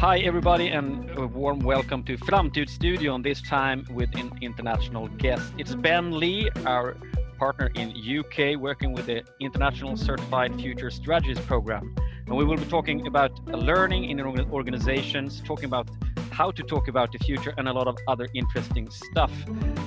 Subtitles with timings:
[0.00, 5.52] Hi, everybody, and a warm welcome to Framtidsstudion, this time with an international guest.
[5.58, 6.96] It's Ben Lee, our
[7.36, 11.94] partner in UK, working with the International Certified Future Strategies Program.
[12.26, 14.18] And we will be talking about learning in
[14.50, 15.90] organizations, talking about
[16.30, 19.32] how to talk about the future, and a lot of other interesting stuff.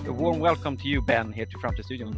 [0.05, 2.13] A warm welcome to you, Ben, here to Framtidsstudion.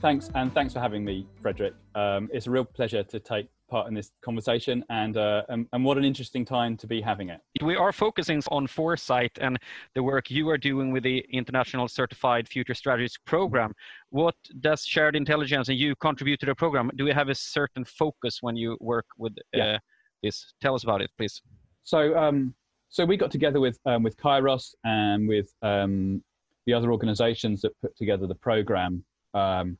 [0.00, 1.74] Thanks, and thanks for having me, Frederick.
[1.96, 5.84] Um, it's a real pleasure to take part in this conversation and, uh, and, and
[5.84, 7.40] what an interesting time to be having it.
[7.62, 9.58] We are focusing on foresight and
[9.94, 13.72] the work you are doing with the International Certified Future Strategies program.
[14.10, 16.90] What does shared intelligence and you contribute to the program?
[16.96, 19.78] Do we have a certain focus when you work with uh, yeah.
[20.22, 20.52] this?
[20.60, 21.40] Tell us about it, please.
[21.84, 22.54] So, um,
[22.88, 26.22] so we got together with um, with Kairos and with um,
[26.66, 29.04] the other organisations that put together the program.
[29.34, 29.78] Um,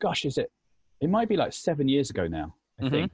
[0.00, 0.50] gosh, is it?
[1.00, 2.54] It might be like seven years ago now.
[2.78, 2.94] I mm-hmm.
[2.94, 3.12] think,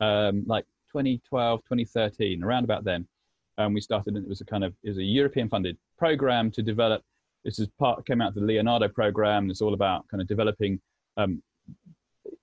[0.00, 3.06] um, like 2012, 2013, around about then.
[3.56, 6.50] Um, we started, and it was a kind of it was a European funded program
[6.52, 7.02] to develop.
[7.44, 9.50] This is part came out of the Leonardo program.
[9.50, 10.80] It's all about kind of developing,
[11.16, 11.40] um,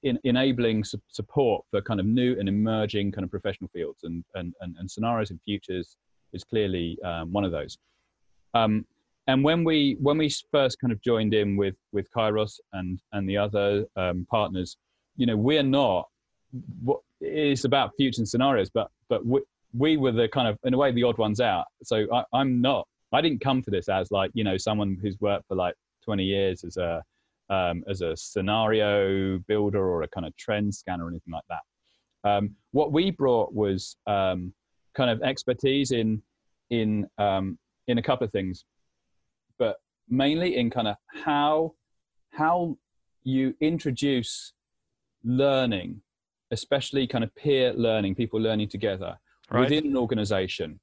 [0.04, 4.24] in, enabling su- support for kind of new and emerging kind of professional fields, and
[4.36, 5.98] and and, and scenarios and futures
[6.32, 7.78] is clearly um, one of those.
[8.54, 8.86] Um,
[9.28, 13.28] and when we when we first kind of joined in with with Kairos and and
[13.30, 14.78] the other um, partners,
[15.18, 16.08] you know, we're not
[16.84, 19.42] what it's about future scenarios, but but we,
[19.74, 21.66] we were the kind of in a way the odd ones out.
[21.84, 22.88] So I, I'm not.
[23.14, 26.24] I didn't come to this as like you know someone who's worked for like 20
[26.24, 27.04] years as a
[27.50, 31.62] um, as a scenario builder or a kind of trend scanner or anything like that.
[32.24, 34.54] Um, what we brought was um,
[34.94, 36.22] kind of expertise in
[36.70, 37.58] in um,
[37.88, 38.66] in a couple of things,
[39.58, 39.78] but
[40.10, 41.74] mainly in kind of how
[42.32, 42.78] how
[43.24, 44.54] you introduce
[45.24, 46.02] learning
[46.52, 49.18] especially kind of peer learning, people learning together
[49.50, 49.62] right.
[49.62, 50.80] within an organization,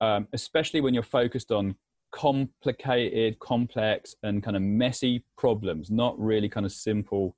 [0.00, 1.76] um, especially when you're focused on
[2.12, 7.36] complicated, complex, and kind of messy problems, not really kind of simple,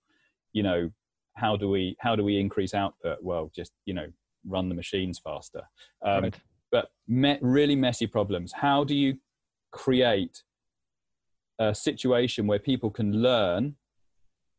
[0.53, 0.91] you know,
[1.37, 3.19] how do we how do we increase output?
[3.21, 4.07] Well, just you know,
[4.47, 5.63] run the machines faster.
[6.05, 6.35] Um, right.
[6.71, 8.53] But me- really messy problems.
[8.53, 9.19] How do you
[9.73, 10.43] create
[11.59, 13.77] a situation where people can learn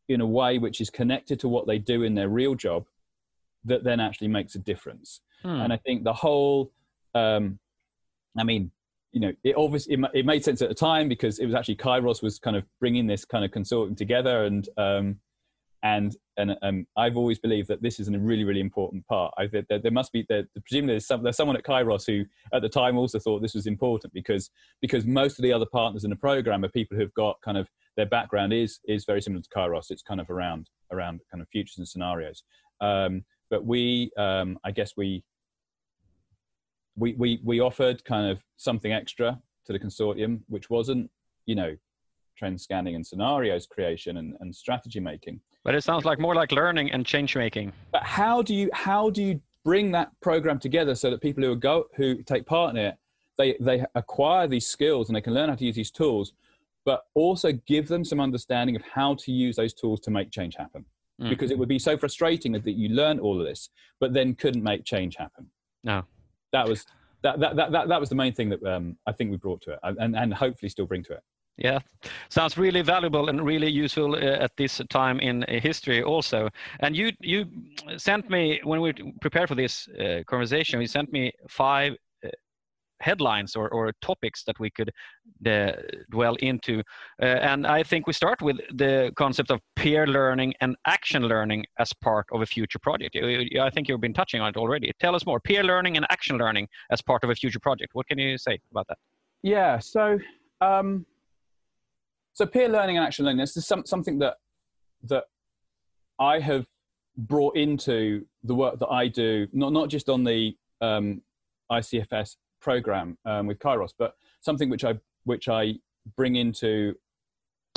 [0.08, 2.86] in a way which is connected to what they do in their real job
[3.66, 5.20] that then actually makes a difference.
[5.42, 5.60] Hmm.
[5.60, 6.72] And I think the whole,
[7.14, 7.58] um,
[8.38, 8.70] I mean,
[9.12, 11.76] you know, it obviously it, it, made sense at the time because it was actually
[11.76, 15.16] Kairos was kind of bringing this kind of consortium together, and um,
[15.82, 19.32] and and um, I've always believed that this is a really really important part.
[19.38, 22.60] I there, there must be there, presumably there's, some, there's someone at Kairos who at
[22.60, 24.50] the time also thought this was important because
[24.82, 27.68] because most of the other partners in the program are people who've got kind of
[27.96, 29.90] their background is is very similar to Kairos.
[29.90, 32.42] It's kind of around around kind of futures and scenarios.
[32.80, 35.22] Um, but we, um, I guess we,
[36.96, 41.10] we, we, we offered kind of something extra to the consortium, which wasn't,
[41.46, 41.76] you know,
[42.36, 45.40] trend scanning and scenarios creation and, and strategy making.
[45.64, 47.72] But it sounds like more like learning and change making.
[47.92, 51.56] But how do you, how do you bring that program together so that people who
[51.56, 52.96] go, who take part in it,
[53.38, 56.32] they, they acquire these skills and they can learn how to use these tools,
[56.84, 60.54] but also give them some understanding of how to use those tools to make change
[60.56, 60.84] happen
[61.20, 61.28] mm.
[61.28, 64.62] because it would be so frustrating that you learned all of this, but then couldn't
[64.62, 65.46] make change happen.
[65.84, 66.02] No,
[66.52, 66.84] that was
[67.22, 69.62] that that that that, that was the main thing that um, I think we brought
[69.62, 71.22] to it, and and hopefully still bring to it.
[71.58, 71.78] Yeah,
[72.28, 76.50] sounds really valuable and really useful uh, at this time in uh, history also.
[76.80, 77.46] And you you
[77.96, 81.96] sent me when we prepared for this uh, conversation, you sent me five
[83.00, 84.90] headlines or, or topics that we could
[85.46, 85.72] uh,
[86.10, 86.82] dwell into.
[87.22, 91.66] Uh, and I think we start with the concept of peer learning and action learning
[91.78, 93.16] as part of a future project.
[93.16, 94.92] I think you've been touching on it already.
[95.00, 95.40] Tell us more.
[95.40, 97.90] Peer learning and action learning as part of a future project.
[97.94, 98.98] What can you say about that?
[99.42, 100.18] Yeah, so
[100.60, 101.06] um,
[102.32, 103.38] so peer learning and action learning.
[103.38, 104.34] This is some, something that
[105.04, 105.24] that
[106.18, 106.66] I have
[107.16, 111.22] brought into the work that I do, not not just on the um,
[111.70, 114.94] ICFS program um, with Kairos, but something which I
[115.24, 115.74] which I
[116.16, 116.94] bring into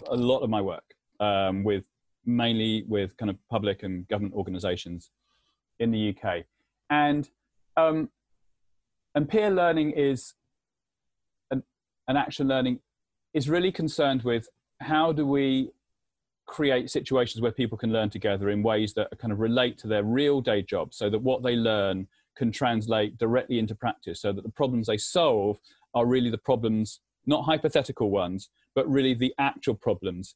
[0.07, 1.83] a lot of my work um, with
[2.25, 5.11] mainly with kind of public and government organisations
[5.79, 6.45] in the UK,
[6.89, 7.29] and
[7.77, 8.09] um,
[9.15, 10.35] and peer learning is
[11.51, 11.63] an,
[12.07, 12.79] an action learning
[13.33, 14.49] is really concerned with
[14.81, 15.71] how do we
[16.45, 20.03] create situations where people can learn together in ways that kind of relate to their
[20.03, 22.07] real day job so that what they learn
[22.39, 25.59] can translate directly into practice so that the problems they solve
[25.93, 30.35] are really the problems not hypothetical ones but really the actual problems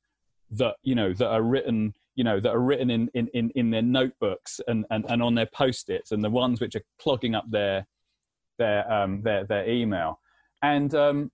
[0.52, 3.72] that you know that are written you know that are written in in in, in
[3.72, 7.50] their notebooks and, and and on their post-its and the ones which are clogging up
[7.50, 7.88] their
[8.58, 10.20] their um, their their email,
[10.62, 11.32] and um,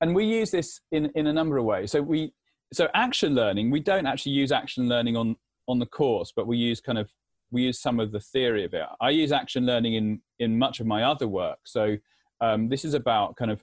[0.00, 1.92] and we use this in in a number of ways.
[1.92, 2.32] So we
[2.72, 5.36] so action learning we don't actually use action learning on
[5.68, 7.10] on the course, but we use kind of
[7.50, 8.84] we use some of the theory of it.
[9.00, 11.58] I use action learning in in much of my other work.
[11.64, 11.96] So
[12.40, 13.62] um, this is about kind of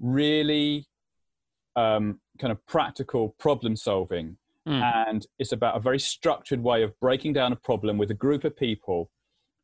[0.00, 0.86] really
[1.76, 4.36] um, kind of practical problem solving,
[4.66, 5.08] mm.
[5.08, 8.44] and it's about a very structured way of breaking down a problem with a group
[8.44, 9.10] of people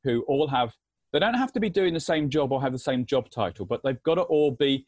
[0.02, 0.74] who all have
[1.12, 3.64] they don't have to be doing the same job or have the same job title,
[3.64, 4.86] but they've got to all be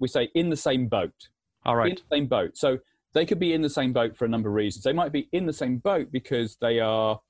[0.00, 1.28] we say in the same boat.
[1.64, 2.56] All right, in the same boat.
[2.56, 2.78] So
[3.14, 4.84] they could be in the same boat for a number of reasons.
[4.84, 7.20] They might be in the same boat because they are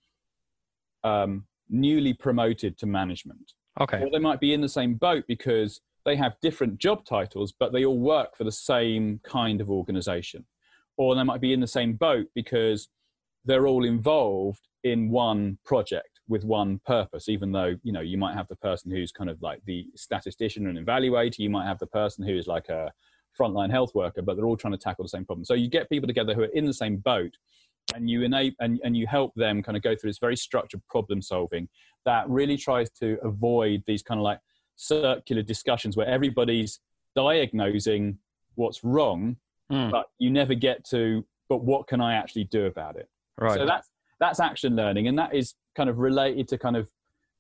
[1.09, 3.53] um, newly promoted to management.
[3.81, 4.03] Okay.
[4.03, 7.73] Or they might be in the same boat because they have different job titles, but
[7.73, 10.45] they all work for the same kind of organization.
[10.97, 12.89] Or they might be in the same boat because
[13.45, 18.35] they're all involved in one project with one purpose, even though, you know, you might
[18.35, 21.87] have the person who's kind of like the statistician and evaluator, you might have the
[21.87, 22.93] person who's like a
[23.39, 25.45] frontline health worker, but they're all trying to tackle the same problem.
[25.45, 27.33] So you get people together who are in the same boat
[27.95, 30.83] and you enable and, and you help them kind of go through this very structured
[30.89, 31.69] problem solving
[32.05, 34.41] that really tries to avoid these kind of like
[34.77, 36.81] circular discussions where everybody's
[37.15, 38.19] diagnosing
[38.55, 39.37] what's wrong,
[39.71, 39.91] mm.
[39.91, 43.09] but you never get to, but what can I actually do about it?
[43.39, 43.59] Right.
[43.59, 43.89] So that's
[44.21, 46.89] that's action learning, and that is kind of related to kind of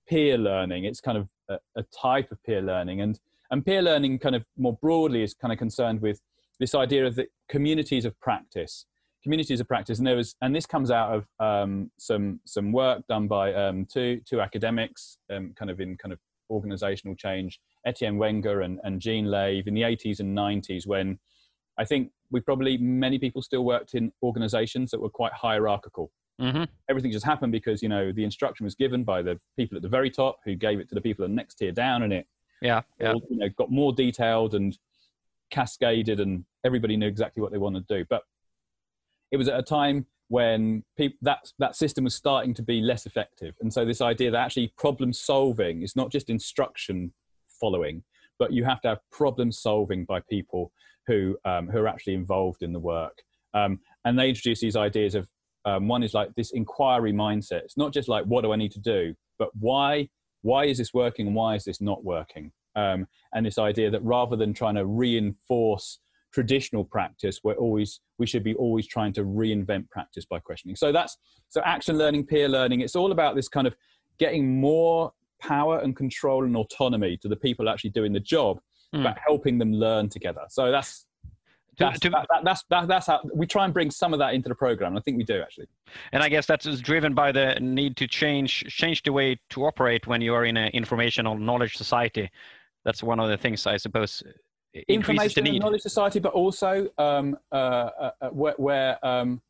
[0.08, 0.84] peer learning.
[0.84, 3.18] It's kind of a, a type of peer learning, and
[3.50, 6.20] and peer learning, kind of more broadly, is kind of concerned with
[6.60, 8.86] this idea of the communities of practice.
[9.22, 13.02] Communities of practice, and there was, and this comes out of um, some some work
[13.08, 16.18] done by um, two two academics, um, kind of in kind of
[16.50, 21.18] organizational change, Etienne Wenger and, and Jean Lave in the 80s and 90s, when
[21.78, 26.10] I think we probably many people still worked in organizations that were quite hierarchical.
[26.40, 26.64] Mm-hmm.
[26.88, 29.88] Everything just happened because you know the instruction was given by the people at the
[29.88, 32.26] very top who gave it to the people the next tier down, and it
[32.60, 33.14] yeah, yeah.
[33.28, 34.76] you know, got more detailed and
[35.50, 38.06] cascaded, and everybody knew exactly what they wanted to do.
[38.08, 38.22] But
[39.30, 43.06] it was at a time when people, that that system was starting to be less
[43.06, 47.12] effective, and so this idea that actually problem solving is not just instruction
[47.60, 48.02] following,
[48.38, 50.72] but you have to have problem solving by people
[51.06, 53.22] who um, who are actually involved in the work.
[53.54, 55.28] Um, and they introduce these ideas of
[55.64, 57.62] um, one is like this inquiry mindset.
[57.64, 60.08] It's not just like what do I need to do, but why
[60.42, 62.52] why is this working and why is this not working?
[62.76, 65.98] Um, and this idea that rather than trying to reinforce
[66.32, 70.76] traditional practice, we're always we should be always trying to reinvent practice by questioning.
[70.76, 71.16] So that's
[71.48, 72.80] so action learning, peer learning.
[72.80, 73.74] It's all about this kind of
[74.18, 78.60] getting more power and control and autonomy to the people actually doing the job,
[78.94, 79.02] mm.
[79.02, 80.42] but helping them learn together.
[80.48, 81.06] So that's
[81.78, 84.34] that's, to, that, that, that's, that, that's how we try and bring some of that
[84.34, 84.96] into the program.
[84.96, 85.68] I think we do actually.
[86.10, 90.06] And I guess that's driven by the need to change change the way to operate
[90.06, 92.30] when you are in an informational knowledge society.
[92.84, 94.22] That's one of the things I suppose.
[94.88, 99.40] Information and knowledge society, but also um, uh, uh, uh, where where, um,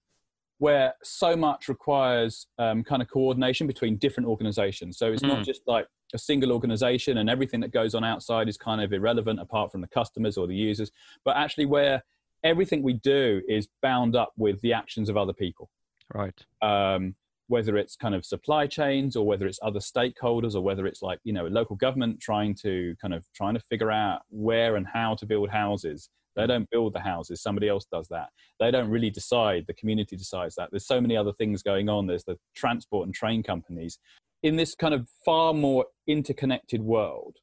[0.59, 4.99] where so much requires um, kind of coordination between different organizations.
[4.99, 5.29] So it's mm.
[5.29, 8.93] not just like a single organization and everything that goes on outside is kind of
[8.93, 10.91] irrelevant apart from the customers or the users,
[11.25, 12.03] but actually where
[12.45, 15.69] everything we do is bound up with the actions of other people.
[16.15, 16.45] Right.
[16.63, 17.15] Um,
[17.49, 21.19] whether it's kind of supply chains or whether it's other stakeholders or whether it's like
[21.25, 24.87] you know a local government trying to kind of trying to figure out where and
[24.87, 28.29] how to build houses they don't build the houses somebody else does that.
[28.61, 30.69] They don't really decide the community decides that.
[30.71, 32.07] There's so many other things going on.
[32.07, 33.99] There's the transport and train companies.
[34.45, 37.39] In this kind of far more interconnected world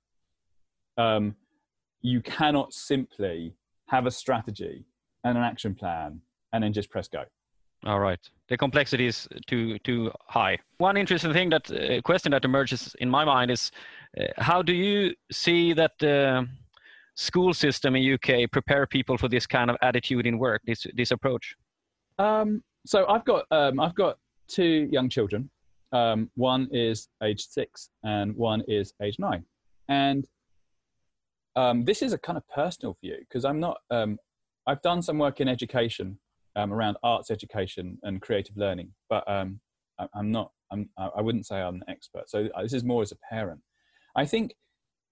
[0.98, 1.36] um,
[2.02, 3.54] you cannot simply
[3.88, 4.86] have a strategy
[5.24, 6.22] and an action plan
[6.54, 7.24] and then just press go.
[7.86, 8.20] All right.
[8.50, 10.58] The complexity is too too high.
[10.77, 13.72] One interesting thing that uh, question that emerges in my mind is
[14.20, 16.48] uh, how do you see that the
[17.15, 21.12] school system in UK prepare people for this kind of attitude in work, this this
[21.12, 21.56] approach?
[22.18, 25.50] Um, so I've got um, I've got two young children.
[25.92, 29.46] Um, one is age six and one is age nine,
[29.89, 30.25] and
[31.56, 33.77] um, this is a kind of personal view because I'm not.
[33.92, 34.18] Um,
[34.68, 36.18] I've done some work in education
[36.56, 39.60] um, around arts education and creative learning, but um,
[40.00, 40.52] I, am not.
[40.72, 42.30] I'm, I wouldn't say I'm an expert.
[42.30, 43.62] So uh, this is more as a parent.
[44.16, 44.56] I think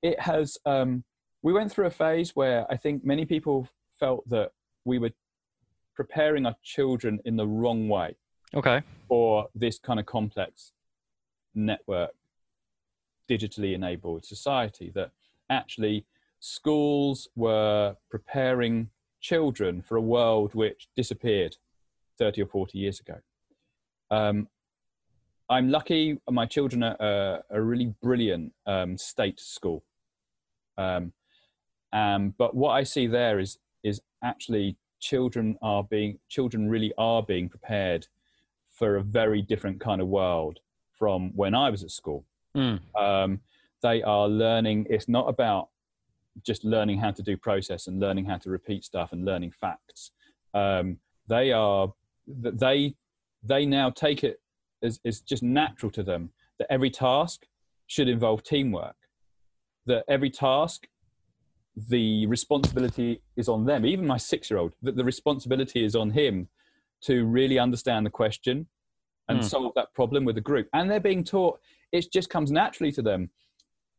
[0.02, 0.58] it has.
[0.66, 1.04] Um,
[1.42, 3.68] we went through a phase where I think many people
[4.00, 4.52] felt that
[4.86, 5.12] we were
[5.96, 8.16] preparing our children in the wrong way.
[8.56, 8.82] Okay.
[9.08, 10.72] For this kind of complex
[11.56, 12.12] network,
[13.30, 15.12] digitally enabled society that
[15.50, 16.06] actually
[16.40, 18.90] schools were preparing
[19.24, 21.56] children for a world which disappeared
[22.20, 23.16] 30 or 40 years ago.
[24.12, 24.48] Um,
[25.50, 26.20] I'm lucky.
[26.30, 29.84] My children are a, a really brilliant um, state school,
[30.78, 31.14] um,
[31.92, 37.22] um, but what I see there is is actually children are being children really are
[37.22, 38.08] being prepared
[38.70, 40.60] for a very different kind of world
[40.98, 42.26] from when I was at school.
[42.56, 42.80] Mm.
[42.96, 43.42] Um,
[43.82, 44.88] they are learning.
[44.90, 45.70] It's not about
[46.42, 50.12] just learning how to do process and learning how to repeat stuff and learning facts.
[50.54, 50.98] Um,
[51.28, 51.94] they are
[52.28, 52.96] they
[53.44, 54.40] they now take it
[54.82, 57.46] as, as just natural to them that every task
[57.88, 58.96] should involve teamwork.
[59.86, 60.88] That every task
[61.76, 63.86] the responsibility is on them.
[63.86, 66.48] Even my six year old, that the responsibility is on him
[67.02, 68.68] to really understand the question
[69.28, 69.44] and mm.
[69.44, 70.68] solve that problem with the group.
[70.74, 71.60] And they're being taught,
[71.92, 73.30] it just comes naturally to them,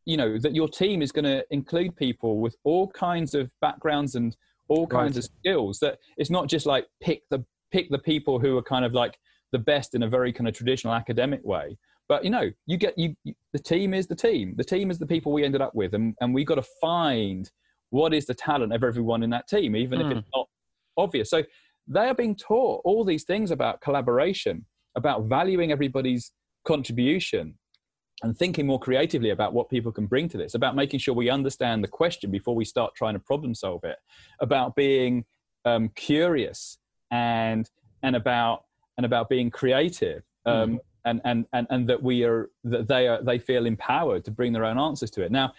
[0.07, 4.15] you know, that your team is going to include people with all kinds of backgrounds
[4.15, 4.37] and
[4.69, 5.25] all kinds right.
[5.25, 5.79] of skills.
[5.81, 9.19] That it's not just like pick the pick the people who are kind of like
[9.53, 11.77] the best in a very kind of traditional academic way.
[12.09, 14.55] But you know, you get you, you the team is the team.
[14.57, 17.51] The team is the people we ended up with, and and we got to find
[17.91, 20.11] what is the talent of everyone in that team, even mm.
[20.11, 20.39] if it's hmm.
[20.39, 20.49] not
[20.97, 21.31] obvious.
[21.31, 21.45] So
[21.87, 26.33] they are being taught all these things about collaboration, about valuing everybody's
[26.67, 27.55] contribution
[28.23, 31.29] and thinking more creatively about what people can bring to this, about making sure we
[31.29, 33.97] understand the question before we start trying to problem solve it,
[34.41, 35.25] about being
[35.65, 36.79] um, curious
[37.11, 37.71] and
[38.03, 38.65] and about
[38.97, 40.23] and about being creative.
[40.47, 40.79] Um, mm.
[41.07, 44.55] And, and, and, and that we are that they are they feel empowered to bring
[44.55, 45.31] their own answers to it.
[45.31, 45.53] Now,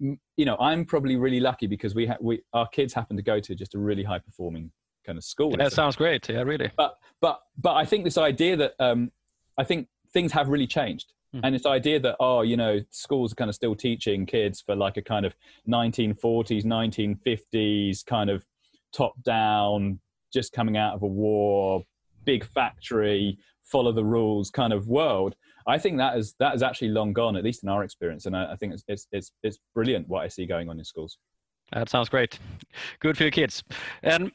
[0.00, 3.38] you know, I'm probably really lucky because we ha- we our kids happen to go
[3.38, 4.72] to just a really high performing
[5.06, 5.52] kind of school.
[5.56, 6.28] That sounds great.
[6.28, 6.72] Yeah, really.
[6.76, 9.12] But but but I think this idea that um,
[9.56, 11.12] I think things have really changed.
[11.34, 11.40] Mm.
[11.44, 14.74] And this idea that oh, you know, schools are kind of still teaching kids for
[14.74, 15.34] like a kind of
[15.68, 18.44] 1940s, 1950s kind of
[18.92, 20.00] top down,
[20.32, 21.82] just coming out of a war,
[22.24, 25.34] big factory, follow the rules kind of world.
[25.66, 28.34] I think that is that is actually long gone, at least in our experience, and
[28.34, 31.18] I, I think it's, it's it's it's brilliant what I see going on in schools.
[31.72, 32.38] That sounds great.
[33.00, 33.62] Good for your kids.
[34.02, 34.32] And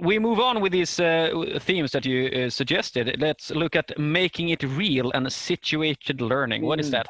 [0.00, 3.16] we move on with these uh, themes that you uh, suggested.
[3.18, 6.62] Let's look at making it real and situated learning.
[6.62, 6.92] What is mm.
[6.92, 7.08] that?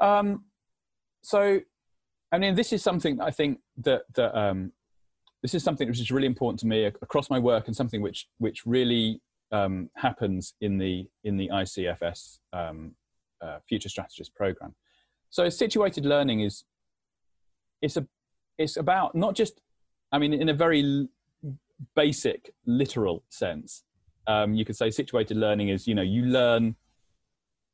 [0.00, 0.44] Um,
[1.22, 1.60] so,
[2.32, 4.72] I mean, this is something I think that that um,
[5.42, 8.26] this is something which is really important to me across my work, and something which
[8.38, 9.20] which really
[9.52, 12.94] um, happens in the in the ICFS um,
[13.42, 14.74] uh, Future Strategist program.
[15.28, 16.64] So situated learning is
[17.82, 18.06] it's a
[18.60, 19.60] it's about not just
[20.12, 21.08] I mean in a very
[21.96, 23.84] basic literal sense.
[24.26, 26.76] Um, you could say situated learning is you know you learn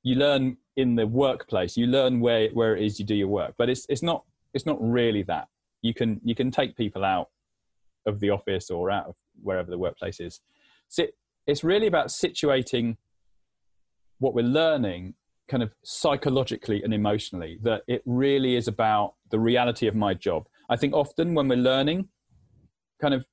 [0.05, 3.55] you learn in the workplace you learn where where it is you do your work
[3.59, 4.23] but it's it's not
[4.55, 5.49] it's not really that
[5.83, 7.29] you can you can take people out
[8.07, 10.41] of the office or out of wherever the workplace is
[10.89, 11.17] sit
[11.49, 12.97] it's really about situating
[14.19, 15.15] what we're learning
[15.49, 20.47] kind of psychologically and emotionally that it really is about the reality of my job
[20.69, 22.09] i think often when we're learning
[23.01, 23.25] kind of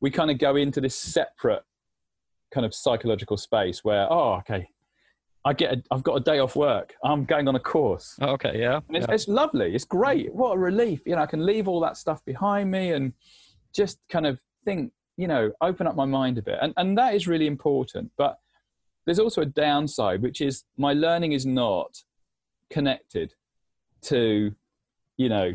[0.00, 1.62] we kind of go into this separate
[2.52, 4.68] kind of psychological space where oh okay
[5.44, 6.94] i get a, i've got a day off work.
[7.04, 8.16] I'm going on a course.
[8.20, 9.14] Oh, okay yeah it's, yeah.
[9.14, 9.74] it's lovely.
[9.74, 10.34] It's great.
[10.34, 11.00] What a relief.
[11.04, 13.12] You know i can leave all that stuff behind me and
[13.74, 16.58] just kind of think you know open up my mind a bit.
[16.62, 18.10] And, and that is really important.
[18.16, 18.38] But
[19.04, 21.98] there's also a downside which is my learning is not
[22.70, 23.34] connected
[24.02, 24.54] to
[25.16, 25.54] you know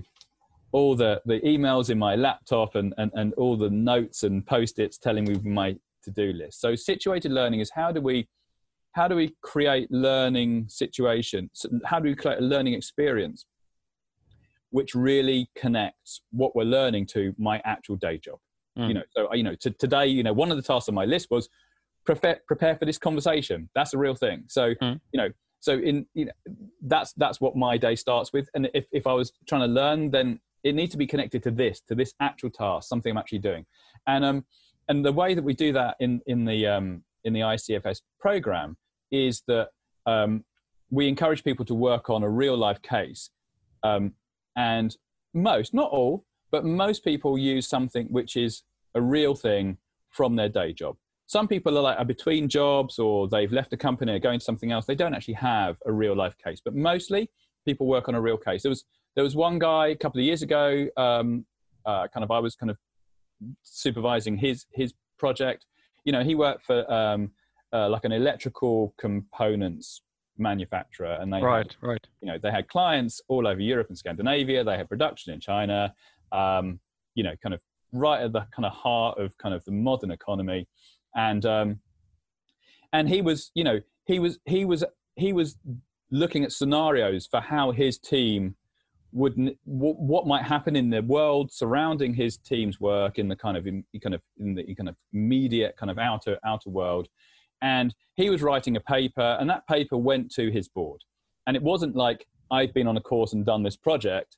[0.71, 4.97] all the the emails in my laptop and and, and all the notes and post-its
[4.97, 8.27] telling me my to-do list so situated learning is how do we
[8.93, 13.45] how do we create learning situations how do we create a learning experience
[14.71, 18.39] which really connects what we're learning to my actual day job
[18.79, 18.88] Mm.
[18.88, 21.05] You know, so you know, to, today, you know, one of the tasks on my
[21.05, 21.49] list was
[22.05, 23.69] prepare prepare for this conversation.
[23.75, 24.43] That's a real thing.
[24.47, 24.99] So mm.
[25.11, 26.31] you know, so in you know,
[26.83, 28.49] that's that's what my day starts with.
[28.53, 31.51] And if if I was trying to learn, then it needs to be connected to
[31.51, 33.65] this, to this actual task, something I'm actually doing.
[34.07, 34.45] And um,
[34.87, 38.77] and the way that we do that in in the um in the ICFS program
[39.11, 39.69] is that
[40.05, 40.43] um,
[40.89, 43.29] we encourage people to work on a real life case.
[43.83, 44.13] Um,
[44.55, 44.95] and
[45.33, 48.63] most, not all, but most people use something which is
[48.95, 49.77] a real thing
[50.09, 50.97] from their day job.
[51.27, 54.45] Some people are like are between jobs or they've left a company or going to
[54.45, 54.85] something else.
[54.85, 57.29] They don't actually have a real life case, but mostly
[57.65, 58.63] people work on a real case.
[58.63, 58.85] There was
[59.19, 60.88] there was one guy a couple of years ago.
[60.95, 61.45] Um,
[61.85, 62.77] uh, kind of I was kind of
[63.63, 65.65] supervising his his project.
[66.05, 67.31] You know, he worked for um,
[67.73, 70.01] uh, like an electrical components
[70.38, 72.07] manufacturer, and they right, had, right.
[72.21, 74.63] You know, they had clients all over Europe and Scandinavia.
[74.63, 75.93] They had production in China.
[76.31, 76.79] Um,
[77.13, 77.61] you know, kind of
[77.91, 80.65] right at the kind of heart of kind of the modern economy,
[81.13, 81.81] and um,
[82.93, 84.85] and he was, you know, he was he was
[85.17, 85.57] he was
[86.09, 88.55] looking at scenarios for how his team
[89.11, 93.67] would what, might happen in the world surrounding his team's work in the kind of
[93.67, 97.07] in, kind of in the kind of immediate kind of outer outer world.
[97.61, 101.01] And he was writing a paper and that paper went to his board.
[101.47, 104.37] And it wasn't like i've been on a course and done this project.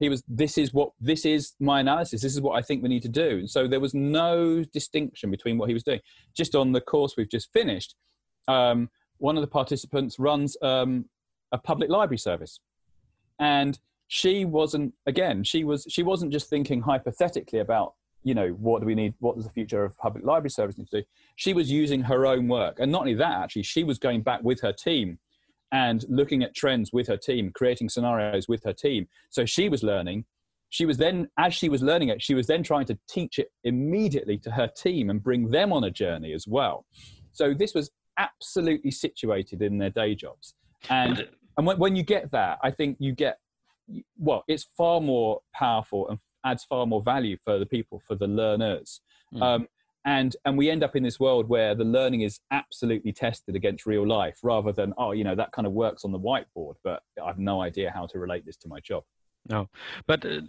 [0.00, 2.22] He was this is what this is my analysis.
[2.22, 3.38] This is what i think we need to do.
[3.40, 6.00] And so there was no distinction between what he was doing.
[6.34, 7.94] Just on the course we've just finished
[8.48, 8.88] um,
[9.18, 11.04] one of the participants runs um,
[11.52, 12.60] a public library service.
[13.38, 18.80] And she wasn't again she was she wasn't just thinking hypothetically about you know what
[18.80, 21.52] do we need what does the future of public library service need to do she
[21.52, 24.60] was using her own work and not only that actually she was going back with
[24.60, 25.18] her team
[25.72, 29.06] and looking at trends with her team, creating scenarios with her team.
[29.30, 30.24] So she was learning.
[30.70, 33.50] She was then, as she was learning it, she was then trying to teach it
[33.64, 36.86] immediately to her team and bring them on a journey as well.
[37.32, 40.54] So this was absolutely situated in their day jobs.
[40.90, 43.38] And, and when, when you get that, I think you get,
[44.18, 48.26] well, it's far more powerful and adds far more value for the people, for the
[48.26, 49.00] learners.
[49.34, 49.42] Mm.
[49.42, 49.68] Um,
[50.04, 53.84] and and we end up in this world where the learning is absolutely tested against
[53.84, 57.02] real life rather than oh you know that kind of works on the whiteboard but
[57.24, 59.02] i've no idea how to relate this to my job
[59.48, 59.68] no
[60.06, 60.40] but uh,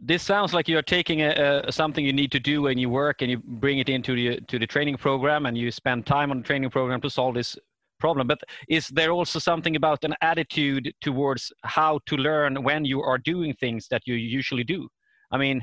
[0.00, 3.22] this sounds like you're taking a, a, something you need to do when you work
[3.22, 6.38] and you bring it into the to the training program and you spend time on
[6.38, 7.56] the training program to solve this
[8.00, 13.02] problem but is there also something about an attitude towards how to learn when you
[13.02, 14.88] are doing things that you usually do
[15.30, 15.62] i mean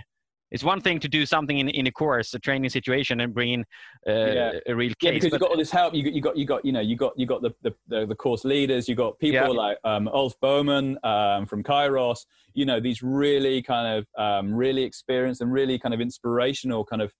[0.51, 3.53] it's one thing to do something in, in a course, a training situation, and bring
[3.53, 3.61] in
[4.07, 4.51] uh, yeah.
[4.67, 4.95] a real case.
[5.01, 5.95] Yeah, because you've got all this help.
[5.95, 8.05] You got, you got, you got, you know, you got, you got the the, the,
[8.05, 8.89] the course leaders.
[8.89, 9.47] You got people yeah.
[9.47, 12.25] like um, Ulf Boman um, from Kairos.
[12.53, 17.01] You know, these really kind of um, really experienced and really kind of inspirational kind
[17.01, 17.13] of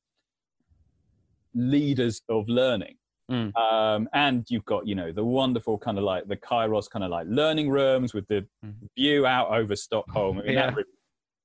[1.54, 2.96] leaders of learning.
[3.30, 3.56] Mm.
[3.56, 7.12] Um, and you've got, you know, the wonderful kind of like the Kairos kind of
[7.12, 8.74] like learning rooms with the mm.
[8.98, 10.40] view out over Stockholm.
[10.40, 10.68] I mean, yeah.
[10.68, 10.90] that really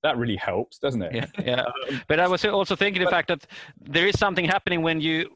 [0.02, 1.14] that really helps, doesn't it?
[1.14, 1.60] Yeah, yeah.
[1.62, 3.46] Um, but I was also thinking the fact that
[3.80, 5.28] there is something happening when you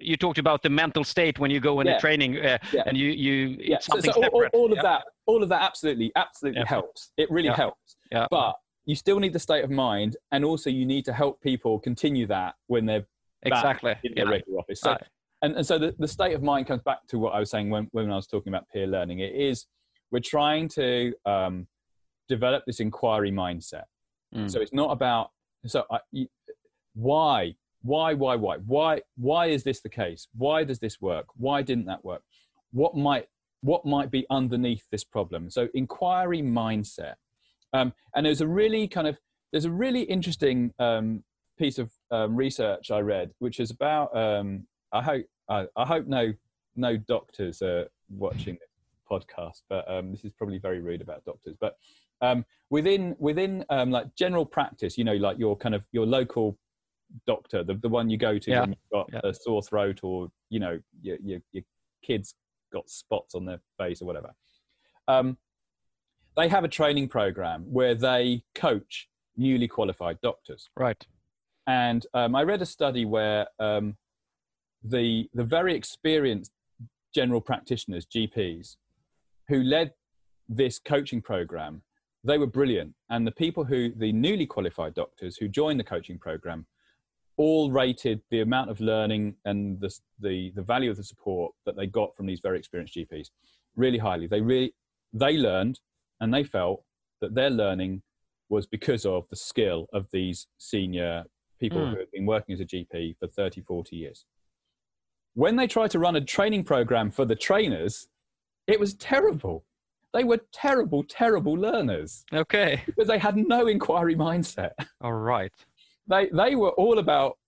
[0.00, 1.94] you talked about the mental state when you go in yeah.
[1.94, 2.82] the training, uh, yeah.
[2.86, 3.78] and you you yeah.
[3.80, 7.12] So, so all, all, of that, all of that, absolutely, absolutely helps.
[7.16, 7.96] It really helps.
[8.10, 8.26] Yeah.
[8.30, 8.54] But
[8.86, 12.26] you still need the state of mind, and also you need to help people continue
[12.26, 13.06] that when they're
[13.42, 14.80] exactly in their regular office.
[14.80, 14.96] So,
[15.42, 17.70] and, and so the, the state of mind comes back to what I was saying
[17.70, 19.20] when, when I was talking about peer learning.
[19.20, 19.66] It is
[20.10, 21.66] we're trying to um,
[22.28, 23.84] develop this inquiry mindset
[24.34, 24.50] Mm.
[24.50, 25.30] So it's not about
[25.66, 25.98] so I,
[26.94, 30.28] why why why why why why is this the case?
[30.36, 31.26] Why does this work?
[31.36, 32.22] Why didn't that work?
[32.72, 33.26] What might
[33.62, 35.50] what might be underneath this problem?
[35.50, 37.14] So inquiry mindset.
[37.72, 39.18] Um, and there's a really kind of
[39.52, 41.24] there's a really interesting um,
[41.58, 46.06] piece of um, research I read, which is about um, I hope I, I, hope
[46.06, 46.32] no
[46.76, 48.68] no doctors are watching this
[49.10, 51.56] podcast, but um, this is probably very rude about doctors.
[51.60, 51.76] But
[52.20, 56.58] um, within within um, like general practice, you know, like your kind of your local
[57.26, 58.60] doctor, the, the one you go to yeah.
[58.60, 59.20] when you've got yeah.
[59.24, 61.64] a sore throat or you know your, your, your
[62.02, 62.34] kids
[62.72, 64.34] got spots on their face or whatever.
[65.06, 65.38] Um,
[66.36, 70.68] they have a training program where they coach newly qualified doctors.
[70.76, 71.04] Right.
[71.66, 73.96] And um, I read a study where um,
[74.82, 76.52] the the very experienced
[77.14, 78.76] general practitioners, GPs,
[79.48, 79.92] who led
[80.48, 81.82] this coaching program
[82.24, 82.94] they were brilliant.
[83.10, 86.66] And the people who, the newly qualified doctors who joined the coaching program,
[87.36, 91.76] all rated the amount of learning and the, the, the value of the support that
[91.76, 93.28] they got from these very experienced GPs
[93.76, 94.26] really highly.
[94.26, 94.74] They really,
[95.12, 95.78] they learned
[96.20, 96.82] and they felt
[97.20, 98.02] that their learning
[98.48, 101.24] was because of the skill of these senior
[101.60, 101.92] people mm.
[101.92, 104.24] who have been working as a GP for 30, 40 years.
[105.38, 108.08] When they tried to run a training program for the trainers,
[108.66, 109.64] it was terrible.
[110.12, 112.24] They were terrible, terrible learners.
[112.32, 112.82] Okay.
[112.86, 114.72] Because they had no inquiry mindset.
[115.00, 115.52] All right.
[116.08, 117.38] They they were all about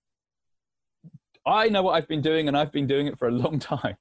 [1.44, 3.96] I know what I've been doing and I've been doing it for a long time.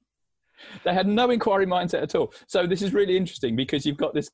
[0.84, 2.32] They had no inquiry mindset at all.
[2.46, 4.30] So this is really interesting because you've got this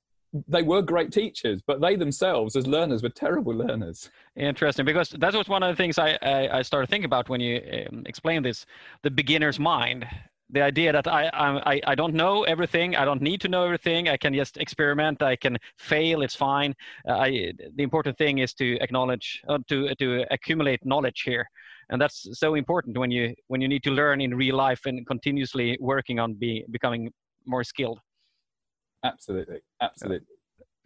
[0.49, 4.11] they were great teachers, but they themselves, as learners, were terrible learners.
[4.37, 7.41] Interesting, because that was one of the things I, I, I started thinking about when
[7.41, 7.61] you
[7.91, 8.67] um, explained this
[9.03, 10.07] the beginner's mind
[10.51, 14.09] the idea that I, I I don't know everything, I don't need to know everything.
[14.09, 15.23] I can just experiment.
[15.23, 16.23] I can fail.
[16.23, 16.75] It's fine.
[17.09, 21.49] Uh, I, the important thing is to acknowledge, uh, to to accumulate knowledge here,
[21.91, 25.07] and that's so important when you when you need to learn in real life and
[25.07, 27.13] continuously working on be, becoming
[27.45, 28.01] more skilled.
[29.05, 30.27] Absolutely, absolutely.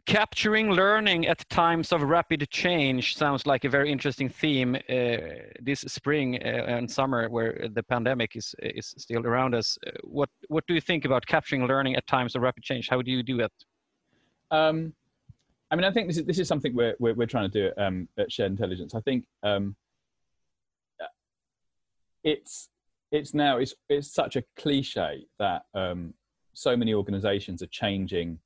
[0.07, 5.17] capturing learning at times of rapid change sounds like a very interesting theme uh,
[5.61, 9.79] this spring uh, and summer where the pandemic is is still around us.
[9.87, 12.89] Uh, what what do you think about capturing learning at times of rapid change?
[12.89, 13.53] How do you do it?
[14.51, 14.93] Um,
[15.73, 17.83] i mean i think this is this is something we're we're, we're trying to do
[17.83, 18.95] um, at shared intelligence.
[18.95, 19.77] I think um,
[22.25, 22.69] it's
[23.13, 26.15] it's now it's it's such a cliche that um,
[26.61, 28.39] so many organizations are changing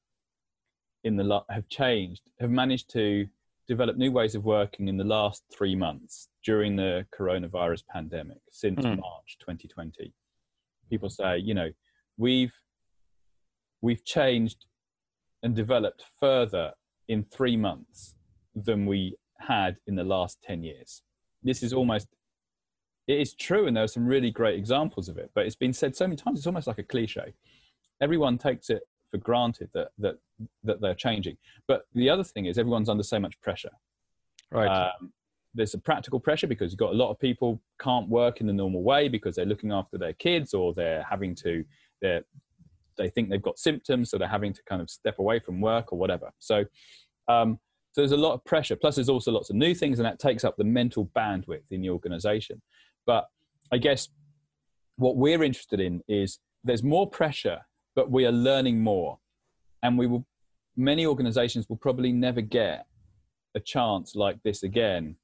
[1.03, 3.27] in the have changed have managed to
[3.67, 8.79] develop new ways of working in the last three months during the coronavirus pandemic since
[8.79, 9.01] mm.
[9.01, 10.13] March 2020.
[10.89, 11.71] People say, you know,
[12.17, 12.53] we've
[13.81, 14.67] we've changed
[15.43, 16.73] and developed further
[17.09, 18.15] in three months
[18.55, 21.03] than we had in the last 10 years.
[21.43, 22.07] This is almost
[23.07, 25.75] it is true, and there are some really great examples of it, but it's been
[25.75, 27.35] said so many times, it's almost like a cliche.
[28.01, 30.19] Everyone takes it for granted that that
[30.65, 31.37] that they're changing.
[31.69, 33.71] But the other thing is everyone's under so much pressure.
[34.51, 34.67] Right.
[34.69, 35.13] Um,
[35.55, 38.53] there's a practical pressure because you've got a lot of people can't work in the
[38.53, 41.65] normal way because they're looking after their kids or they're having to
[42.03, 42.21] they
[42.97, 45.93] they think they've got symptoms so they're having to kind of step away from work
[45.93, 46.65] or whatever so
[47.29, 47.59] um,
[47.93, 50.19] so there's a lot of pressure plus there's also lots of new things and that
[50.19, 52.61] takes up the mental bandwidth in the organization
[53.07, 53.29] but
[53.73, 54.09] i guess
[54.97, 57.61] what we're interested in is there's more pressure
[57.95, 59.19] but we are learning more.
[59.83, 60.27] And we will
[60.77, 62.87] many organizations will probably never get
[63.55, 65.17] a chance like this again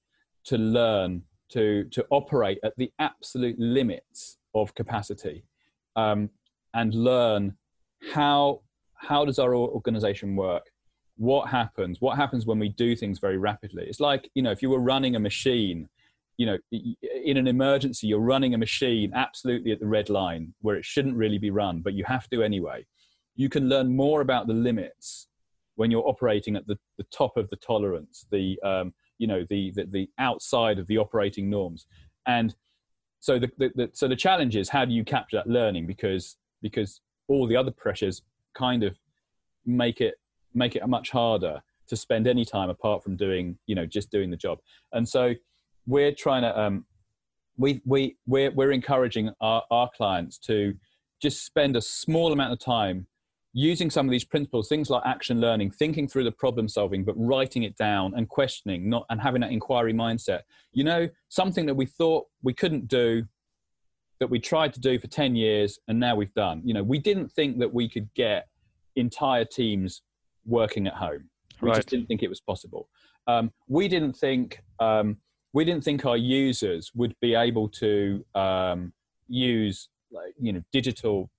[0.44, 5.44] to learn to to operate at the absolute limits of capacity
[5.96, 6.30] um,
[6.74, 7.54] and learn
[8.12, 8.60] how
[8.94, 10.64] how does our organization work?
[11.16, 12.00] What happens?
[12.00, 13.84] What happens when we do things very rapidly?
[13.86, 15.88] It's like you know if you were running a machine
[16.40, 20.76] you know in an emergency you're running a machine absolutely at the red line where
[20.76, 22.84] it shouldn't really be run but you have to anyway.
[23.36, 25.28] You can learn more about the limits
[25.76, 29.70] when you're operating at the, the top of the tolerance, the um, you know the,
[29.76, 31.86] the, the outside of the operating norms,
[32.26, 32.54] and
[33.18, 35.86] so the, the, the so the challenge is how do you capture that learning?
[35.86, 38.22] Because because all the other pressures
[38.54, 38.98] kind of
[39.66, 40.14] make it
[40.54, 44.30] make it much harder to spend any time apart from doing you know just doing
[44.30, 44.58] the job,
[44.92, 45.34] and so
[45.90, 46.86] we're trying to um,
[47.58, 50.74] we we we're we're encouraging our, our clients to
[51.20, 53.06] just spend a small amount of time
[53.52, 57.14] using some of these principles, things like action learning, thinking through the problem solving, but
[57.16, 60.42] writing it down and questioning, not and having that inquiry mindset.
[60.72, 63.24] You know, something that we thought we couldn't do,
[64.20, 66.62] that we tried to do for 10 years, and now we've done.
[66.64, 68.46] You know, we didn't think that we could get
[68.94, 70.02] entire teams
[70.46, 71.28] working at home.
[71.60, 71.76] We right.
[71.76, 72.88] just didn't think it was possible.
[73.26, 75.16] Um, we didn't think um,
[75.52, 78.92] we didn't think our users would be able to um,
[79.28, 81.30] use like, you know digital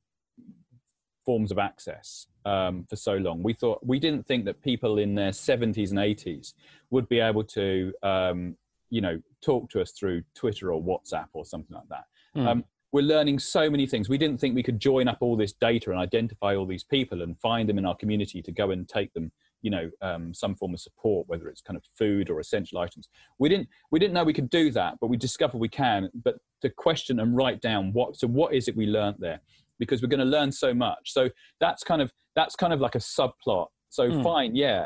[1.25, 3.43] forms of access um, for so long.
[3.43, 6.53] We thought we didn't think that people in their 70s and 80s
[6.89, 8.55] would be able to, um,
[8.89, 12.05] you know, talk to us through Twitter or WhatsApp or something like that.
[12.35, 12.47] Mm.
[12.47, 14.09] Um, we're learning so many things.
[14.09, 17.21] We didn't think we could join up all this data and identify all these people
[17.21, 20.55] and find them in our community to go and take them, you know, um, some
[20.55, 23.09] form of support, whether it's kind of food or essential items.
[23.39, 26.09] We didn't we didn't know we could do that, but we discovered we can.
[26.23, 29.41] But to question and write down what so what is it we learned there?
[29.81, 31.11] because we're going to learn so much.
[31.11, 31.27] So
[31.59, 33.67] that's kind of that's kind of like a subplot.
[33.89, 34.23] So mm.
[34.23, 34.85] fine, yeah,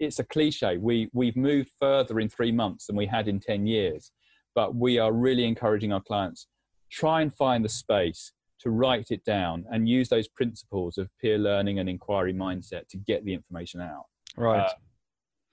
[0.00, 0.78] it's a cliche.
[0.78, 4.10] We we've moved further in three months than we had in ten years,
[4.54, 6.48] but we are really encouraging our clients
[6.90, 11.38] try and find the space to write it down and use those principles of peer
[11.38, 14.06] learning and inquiry mindset to get the information out.
[14.36, 14.60] Right.
[14.60, 14.72] Uh,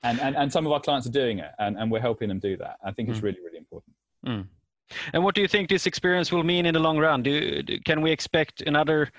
[0.04, 2.40] and, and and some of our clients are doing it, and, and we're helping them
[2.40, 2.78] do that.
[2.86, 3.12] I think mm.
[3.12, 3.26] it's hmm.
[3.26, 3.96] really really important.
[4.26, 4.48] Mm.
[5.14, 7.24] And what do you think this experience will mean in the long run?
[7.24, 9.10] Do, do can we expect another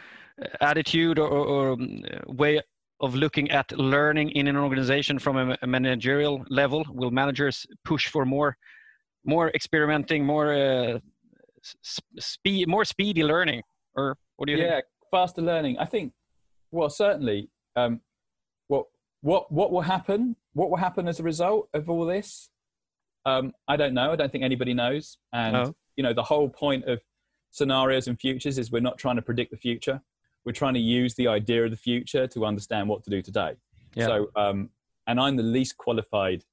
[0.40, 2.60] uh, attitude or, or, um, way
[3.00, 6.84] of looking at learning in an organization from a, a managerial level?
[6.88, 8.56] Will managers push for more,
[9.24, 10.98] more experimenting, more uh,
[12.18, 13.62] speed, more speedy learning,
[13.96, 14.84] or what do you yeah, think?
[15.02, 15.78] Yeah, faster learning.
[15.78, 16.12] I think.
[16.70, 17.50] Well, certainly.
[17.74, 18.00] Um,
[18.68, 18.86] what
[19.20, 20.36] what what will happen?
[20.52, 22.50] What will happen as a result of all this?
[23.24, 24.12] Um, I don't know.
[24.12, 25.18] I don't think anybody knows.
[25.32, 25.74] And oh.
[25.96, 27.00] you know, the whole point of
[27.50, 30.00] scenarios and futures is we're not trying to predict the future.
[30.44, 33.54] We're trying to use the idea of the future to understand what to do today.
[33.94, 34.06] Yeah.
[34.06, 34.70] So, um,
[35.08, 36.44] and I'm the least qualified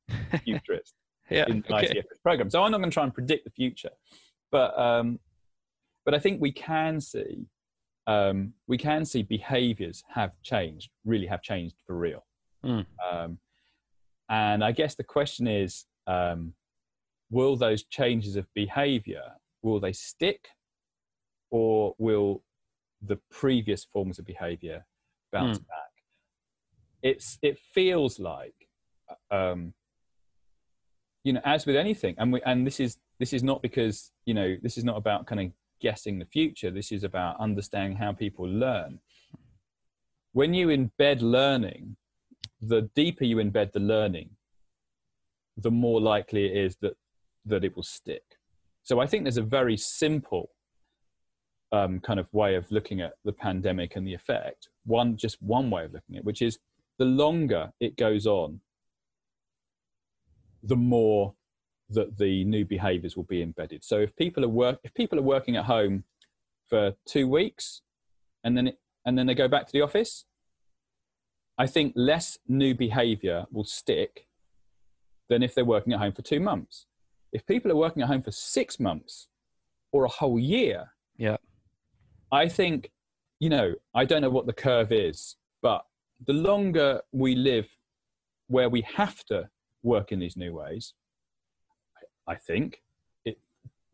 [0.44, 0.94] futurist
[1.30, 1.88] yeah, in the okay.
[1.88, 2.50] ICFS program.
[2.50, 3.92] So I'm not going to try and predict the future,
[4.52, 5.20] but um,
[6.06, 7.48] but I think we can see
[8.06, 12.26] um, we can see behaviors have changed, really have changed for real.
[12.66, 12.86] Mm.
[13.10, 13.38] Um,
[14.30, 16.54] and I guess the question is, um,
[17.30, 19.24] will those changes of behavior
[19.64, 20.50] will they stick
[21.50, 22.44] or will
[23.02, 24.86] the previous forms of behavior
[25.32, 25.68] bounce mm.
[25.68, 25.94] back
[27.02, 28.54] it's it feels like
[29.32, 29.74] um,
[31.24, 34.34] you know as with anything and we and this is this is not because you
[34.34, 35.52] know this is not about kind of
[35.84, 36.72] guessing the future.
[36.72, 39.00] This is about understanding how people learn.
[40.32, 41.98] When you embed learning
[42.68, 44.30] the deeper you embed the learning
[45.58, 46.96] the more likely it is that
[47.46, 48.24] that it will stick.
[48.84, 50.50] So i think there's a very simple
[51.72, 55.70] um, kind of way of looking at the pandemic and the effect one just one
[55.72, 56.60] way of looking at it which is
[57.00, 58.60] the longer it goes on
[60.62, 61.34] the more
[61.90, 63.84] that the new behaviors will be embedded.
[63.84, 66.04] So if people are work if people are working at home
[66.70, 67.82] for two weeks
[68.44, 70.26] and then it, and then they go back to the office,
[71.58, 74.28] I think less new behavior will stick
[75.30, 76.88] than if they're working at home for two months.
[77.32, 79.28] If people are working at home for six months
[79.92, 81.38] or a whole year, yeah,
[82.32, 82.92] I think,
[83.40, 85.86] you know, I don't know what the curve is, but
[86.26, 87.68] the longer we live
[88.48, 89.50] where we have to
[89.84, 90.94] work in these new ways,
[92.28, 92.82] I think
[93.26, 93.40] it,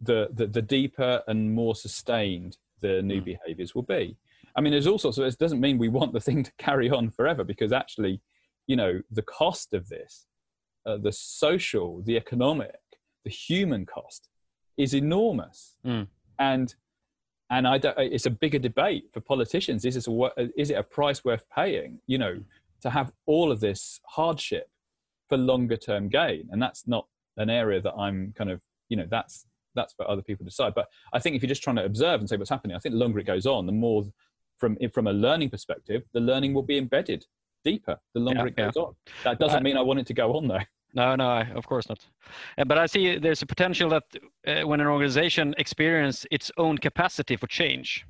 [0.02, 3.26] the, the, the deeper and more sustained the new mm.
[3.26, 4.18] behaviors will be.
[4.56, 6.90] I mean, there's all sorts of, it doesn't mean we want the thing to carry
[6.90, 8.22] on forever because actually,
[8.68, 10.28] you know, the cost of this,
[10.86, 12.80] uh, the social, the economic,
[13.24, 14.30] the human cost
[14.78, 15.76] is enormous.
[15.86, 16.08] Mm.
[16.40, 16.74] And,
[17.50, 19.86] and I don't, it's a bigger debate for politicians.
[19.86, 22.40] Is, this a, is it a price worth paying, you know,
[22.82, 24.70] to have all of this hardship
[25.28, 27.06] for longer term gain and that's not
[27.40, 30.74] an area that i'm kind of you know that's that's for other people to decide
[30.76, 32.94] but i think if you're just trying to observe and say what's happening i think
[32.94, 34.06] the longer it goes on the more
[34.58, 37.26] from from a learning perspective the learning will be embedded
[37.64, 38.84] deeper the longer yeah, it goes yeah.
[38.84, 40.60] on that doesn't mean i want it to go on though
[40.94, 42.04] no, no, of course not.
[42.58, 44.04] Uh, but I see there's a potential that
[44.48, 48.06] uh, when an organization experiences its own capacity for change,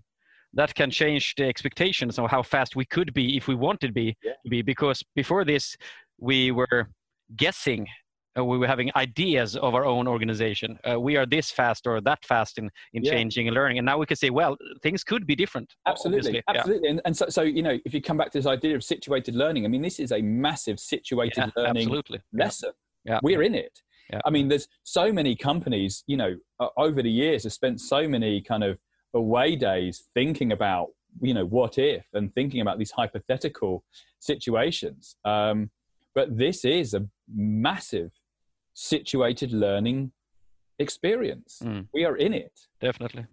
[0.53, 3.93] that can change the expectations of how fast we could be if we wanted to
[3.93, 4.31] be, yeah.
[4.43, 4.61] to be.
[4.61, 5.75] Because before this,
[6.19, 6.89] we were
[7.35, 7.87] guessing
[8.39, 10.80] uh, we were having ideas of our own organization.
[10.89, 13.12] Uh, we are this fast or that fast in, in yeah.
[13.12, 13.78] changing and learning.
[13.78, 15.75] And now we can say, well, things could be different.
[15.86, 16.41] Absolutely.
[16.47, 16.88] Absolutely.
[16.88, 16.91] Yeah.
[16.91, 19.36] And, and so, so, you know, if you come back to this idea of situated
[19.36, 22.21] learning, I mean, this is a massive situated yeah, learning absolutely.
[22.34, 22.71] lesson.
[23.06, 23.19] Yeah.
[23.21, 23.82] We're in it.
[24.12, 24.21] Yeah.
[24.25, 28.08] I mean, there's so many companies, you know, uh, over the years have spent so
[28.08, 28.80] many kind of
[29.13, 30.88] away days thinking about,
[31.21, 33.84] you know, what if and thinking about these hypothetical
[34.19, 35.15] situations.
[35.25, 35.69] Um,
[36.15, 38.12] but this is a massive
[38.79, 40.11] situated learning
[40.79, 41.61] experience.
[41.63, 41.87] Mm.
[41.93, 42.53] We are in it.
[42.79, 43.25] Definitely.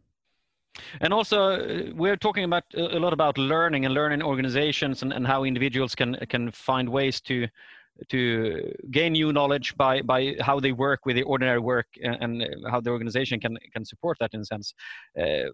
[1.01, 5.27] And also, uh, we're talking about a lot about learning and learning organizations and, and
[5.27, 7.47] how individuals can can find ways to
[8.09, 12.67] to gain new knowledge by by how they work with the ordinary work and, and
[12.71, 14.75] how the organization can can support that in a sense.
[15.19, 15.49] Uh,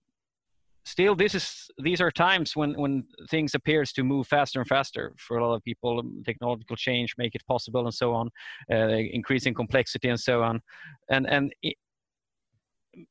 [0.85, 5.12] still this is these are times when when things appears to move faster and faster
[5.16, 8.29] for a lot of people um, technological change make it possible and so on
[8.71, 10.61] uh, increasing complexity and so on.
[11.09, 11.77] And and it,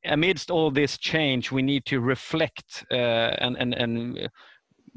[0.05, 4.29] amidst all this change we need to reflect uh, and and and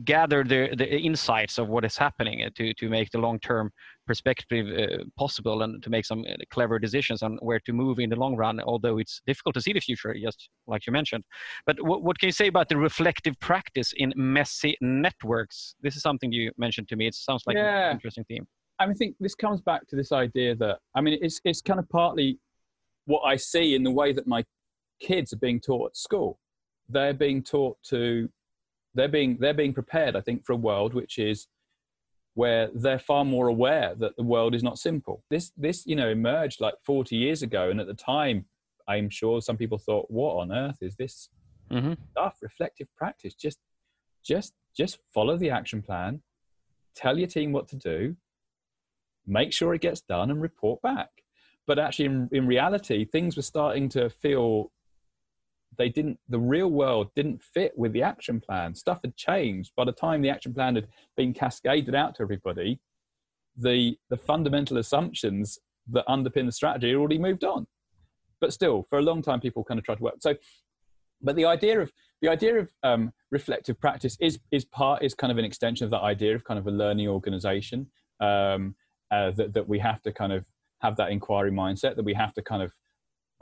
[0.04, 3.70] gather the the insights of what is happening to to make the long term
[4.06, 8.10] perspective uh, possible and to make some uh, clever decisions on where to move in
[8.10, 11.24] the long run, although it's difficult to see the future, just like you mentioned.
[11.66, 15.74] But what, what can you say about the reflective practice in messy networks?
[15.80, 17.06] This is something you mentioned to me.
[17.06, 17.86] It sounds like yeah.
[17.86, 18.46] an interesting theme.
[18.78, 21.62] I mean, I think this comes back to this idea that, I mean, it's, it's
[21.62, 22.38] kind of partly
[23.06, 24.44] what I see in the way that my
[25.00, 26.38] kids are being taught at school.
[26.88, 28.28] They're being taught to,
[28.94, 31.48] they're being, they're being prepared, I think, for a world which is
[32.34, 35.22] where they're far more aware that the world is not simple.
[35.30, 38.44] This, this, you know, emerged like 40 years ago, and at the time,
[38.88, 41.28] I'm sure some people thought, "What on earth is this
[41.70, 41.94] mm-hmm.
[42.10, 43.34] stuff?" Reflective practice.
[43.34, 43.58] Just,
[44.24, 46.22] just, just follow the action plan.
[46.94, 48.16] Tell your team what to do.
[49.26, 51.10] Make sure it gets done, and report back.
[51.66, 54.70] But actually, in, in reality, things were starting to feel
[55.76, 58.74] they didn't the real world didn't fit with the action plan.
[58.74, 59.72] Stuff had changed.
[59.76, 62.80] By the time the action plan had been cascaded out to everybody
[63.56, 65.58] the the fundamental assumptions
[65.90, 67.66] that underpin the strategy had already moved on.
[68.40, 70.16] But still for a long time people kind of tried to work.
[70.20, 70.34] So
[71.22, 75.30] but the idea of the idea of um, reflective practice is is part is kind
[75.30, 77.86] of an extension of that idea of kind of a learning organization
[78.20, 78.74] um,
[79.10, 80.44] uh, that, that we have to kind of
[80.80, 82.72] have that inquiry mindset that we have to kind of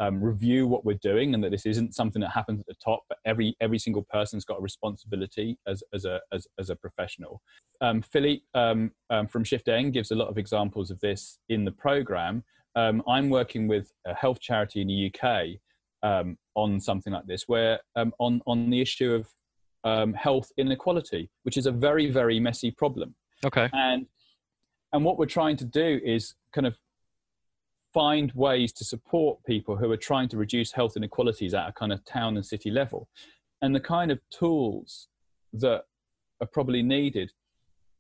[0.03, 3.01] um, review what we're doing and that this isn't something that happens at the top
[3.09, 7.41] but every every single person's got a responsibility as, as a as, as a professional.
[7.81, 11.73] Um, philippe um, um from shiftN gives a lot of examples of this in the
[11.73, 12.45] program.
[12.75, 15.47] Um, i'm working with a health charity in the uk
[16.03, 21.67] um, on something like this where on on the issue of health inequality which is
[21.67, 23.15] a very very messy problem.
[23.45, 23.69] Okay.
[23.73, 24.07] And
[24.93, 26.77] and what we're trying to do is kind of
[27.93, 31.93] find ways to support people who are trying to reduce health inequalities at a kind
[31.93, 33.09] of town and city level.
[33.61, 35.09] And the kind of tools
[35.53, 35.85] that
[36.41, 37.33] are probably needed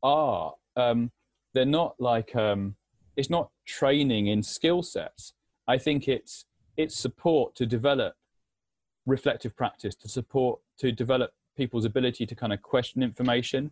[0.02, 1.10] are um,
[1.54, 2.74] they're not like um,
[3.16, 5.34] it's not training in skill sets.
[5.68, 8.14] I think it's it's support to develop
[9.06, 13.70] reflective practice, to support to develop people's ability to kind of question information,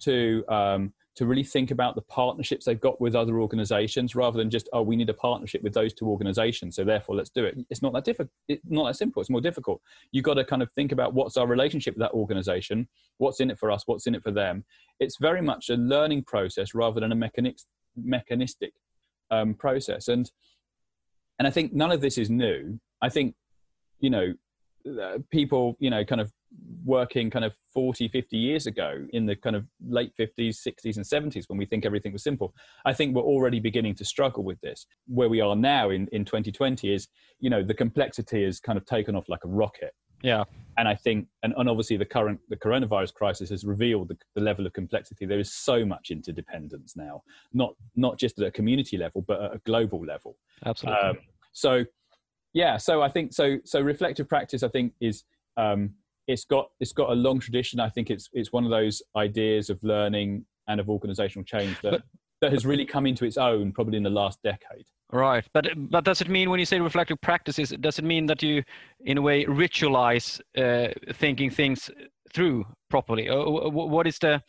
[0.00, 4.48] to um, to really think about the partnerships they've got with other organizations rather than
[4.48, 7.58] just oh we need a partnership with those two organizations so therefore let's do it.
[7.70, 9.20] It's not that difficult it's not that simple.
[9.20, 9.82] It's more difficult.
[10.12, 13.50] You've got to kind of think about what's our relationship with that organization what's in
[13.50, 14.64] it for us what's in it for them.
[15.00, 17.56] It's very much a learning process rather than a mechanic,
[17.96, 18.74] mechanistic
[19.32, 20.06] um, process.
[20.06, 20.30] And
[21.40, 22.78] and i think none of this is new.
[23.02, 23.34] I think
[23.98, 24.34] you know
[24.86, 26.32] uh, people you know kind of
[26.84, 31.04] working kind of 40 50 years ago in the kind of late 50s 60s and
[31.04, 32.54] 70s when we think everything was simple
[32.86, 34.86] i think we're already beginning to struggle with this.
[35.06, 37.08] Where we are now in, in 2020 is
[37.38, 39.94] you know the complexity has kind of taken off like a rocket.
[40.22, 40.44] Yeah.
[40.76, 44.40] And i think and, and obviously the current the coronavirus crisis has revealed the, the
[44.40, 45.26] level of complexity.
[45.26, 49.54] There is so much interdependence now not not just at a community level but at
[49.54, 50.36] a global level.
[50.64, 51.00] Absolutely.
[51.00, 51.18] Um,
[51.52, 51.84] so
[52.54, 55.24] yeah so i think so so reflective practice i think is
[55.56, 55.90] um,
[56.28, 57.80] it's got it's got a long tradition.
[57.80, 61.90] I think it's it's one of those ideas of learning and of organizational change that
[61.90, 62.02] but,
[62.42, 64.84] that has really come into its own probably in the last decade.
[65.10, 68.42] Right, but but does it mean when you say reflective practices, does it mean that
[68.42, 68.62] you,
[69.00, 71.90] in a way, ritualize uh, thinking things
[72.34, 73.30] through properly?
[73.30, 74.42] Or what is the?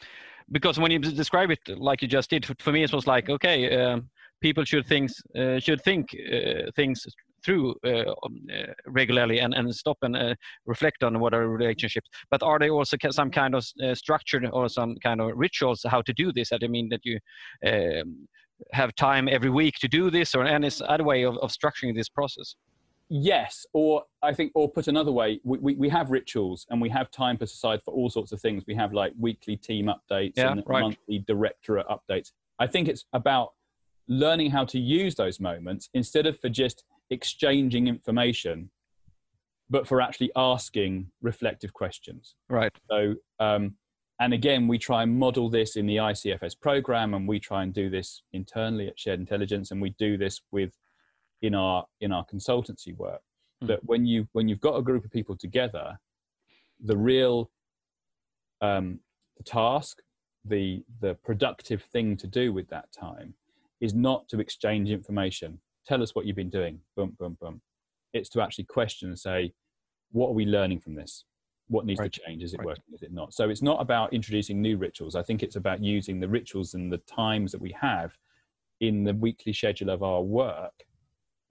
[0.52, 3.82] Because when you describe it like you just did, for me it was like okay,
[3.82, 4.10] um,
[4.42, 7.06] people should things uh, should think uh, things
[7.44, 12.10] through uh, um, uh, regularly and, and stop and uh, reflect on what are relationships.
[12.30, 13.66] But are there also some kind of
[13.98, 16.52] structure or some kind of rituals how to do this?
[16.52, 17.20] I mean that you
[17.66, 18.28] um,
[18.74, 22.10] have time every week to do this or any other way of, of structuring this
[22.10, 22.56] process?
[23.10, 26.88] yes or i think or put another way we, we, we, have rituals and we
[26.88, 30.34] have time put aside for all sorts of things we have like weekly team updates
[30.36, 30.82] yeah, and right.
[30.82, 33.54] monthly directorate updates i think it's about
[34.08, 38.70] learning how to use those moments instead of for just exchanging information,
[39.70, 42.36] but for actually asking reflective questions.
[42.50, 42.72] Right.
[42.90, 43.76] So, um,
[44.20, 47.74] and again, we try and model this in the ICFS program, and we try and
[47.74, 50.74] do this internally at Shared Intelligence, and we do this with
[51.42, 53.22] in our in our consultancy work.
[53.64, 53.68] Mm.
[53.68, 55.98] That when you when you've got a group of people together,
[56.84, 57.50] the real
[58.62, 59.00] um,
[59.38, 60.02] the task,
[60.44, 63.34] the the productive thing to do with that time,
[63.80, 66.80] is not to exchange information tell us what you've been doing.
[66.96, 67.62] Boom boom boom.
[68.14, 69.54] It's to actually question and say
[70.12, 71.26] what are we learning from this?
[71.68, 72.12] What needs right.
[72.12, 72.44] to change?
[72.44, 72.68] Is it right.
[72.68, 72.84] working?
[72.94, 73.34] Is it not?
[73.34, 75.16] So it's not about introducing new rituals.
[75.16, 78.12] I think it's about using the rituals and the times that we have
[78.82, 80.74] in the weekly schedule of our work.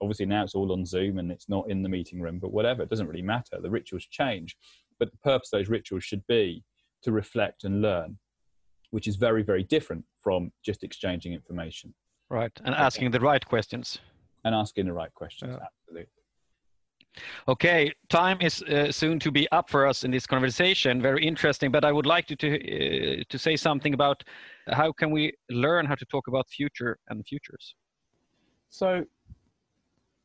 [0.01, 2.81] Obviously now it's all on zoom and it's not in the meeting room but whatever
[2.81, 3.59] it doesn't really matter.
[3.61, 4.57] The rituals change
[4.97, 6.63] but the purpose of those rituals should be
[7.03, 8.17] to reflect and learn
[8.91, 11.93] which is very very different from just exchanging information.
[12.29, 13.99] Right and asking the right questions
[14.45, 15.55] and asking the right questions.
[15.57, 15.65] Yeah.
[15.65, 16.07] Absolutely.
[17.47, 21.01] Okay, time is uh, soon to be up for us in this conversation.
[21.01, 24.23] Very interesting, but I would like to to, uh, to say something about
[24.71, 27.75] how can we learn how to talk about future and futures.
[28.69, 29.03] So,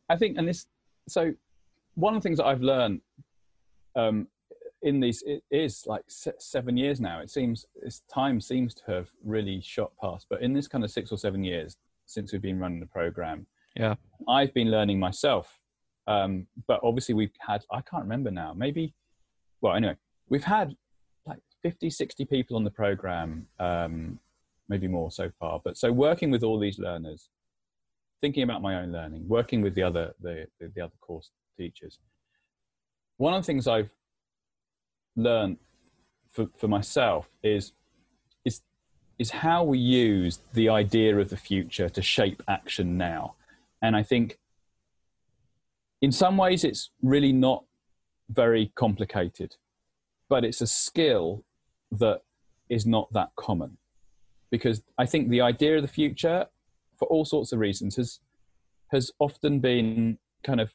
[0.08, 0.66] I think, and this,
[1.08, 1.32] so
[1.94, 3.00] one of the things that I've learned
[3.96, 4.28] um,
[4.82, 7.20] in these it is like seven years now.
[7.20, 10.90] It seems this time seems to have really shot past, but in this kind of
[10.90, 13.94] six or seven years since we've been running the program, yeah.
[14.28, 15.60] I've been learning myself.
[16.06, 18.94] Um, but obviously we've had, I can't remember now, maybe,
[19.60, 19.96] well, anyway,
[20.28, 20.76] we've had
[21.26, 24.18] like 50, 60 people on the program, um,
[24.68, 25.60] maybe more so far.
[25.64, 27.30] But so working with all these learners,
[28.20, 31.98] thinking about my own learning, working with the other, the, the, the other course teachers.
[33.16, 33.90] One of the things I've
[35.16, 35.58] learned
[36.32, 37.72] for, for myself is,
[38.44, 38.60] is,
[39.18, 43.36] is how we use the idea of the future to shape action now.
[43.84, 44.38] And I think
[46.00, 47.64] in some ways it's really not
[48.30, 49.56] very complicated,
[50.30, 51.44] but it's a skill
[51.92, 52.22] that
[52.70, 53.76] is not that common.
[54.50, 56.46] Because I think the idea of the future,
[56.98, 58.20] for all sorts of reasons, has
[58.88, 60.72] has often been kind of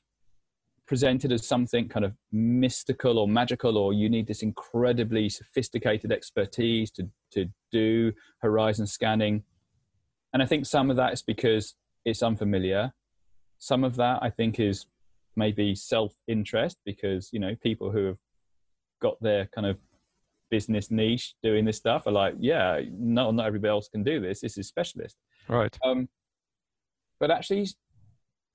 [0.85, 6.91] presented as something kind of mystical or magical, or you need this incredibly sophisticated expertise
[6.91, 8.11] to, to do
[8.43, 9.43] horizon scanning.
[10.31, 11.73] And I think some of that is because
[12.05, 12.93] it's unfamiliar.
[13.59, 14.85] Some of that I think is
[15.35, 18.17] maybe self-interest because you know people who have
[19.01, 19.77] got their kind of
[20.49, 24.41] business niche doing this stuff are like, yeah, no, not everybody else can do this.
[24.41, 25.15] This is specialist.
[25.47, 25.77] Right.
[25.83, 26.09] Um,
[27.19, 27.67] but actually,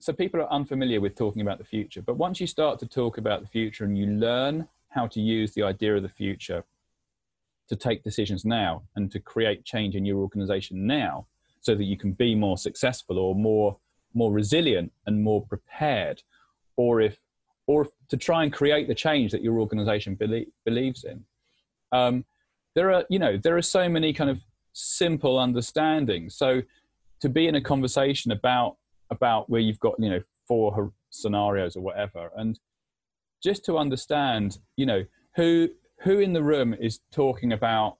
[0.00, 2.02] so people are unfamiliar with talking about the future.
[2.02, 5.55] But once you start to talk about the future and you learn how to use
[5.55, 6.64] the idea of the future
[7.68, 11.26] to take decisions now and to create change in your organization now
[11.61, 13.76] so that you can be more successful or more
[14.15, 16.23] more resilient and more prepared
[16.77, 17.19] or if
[17.67, 21.25] or to try and create the change that your organization belie- believes in.
[21.93, 22.25] Um,
[22.75, 24.39] there are you know there are so many kind of
[24.73, 26.35] simple understandings.
[26.37, 26.62] So
[27.21, 28.77] to be in a conversation about
[29.11, 32.59] about where you've got you know four scenarios or whatever and
[33.43, 35.05] just to understand you know
[35.37, 35.69] who
[36.01, 37.97] who in the room is talking about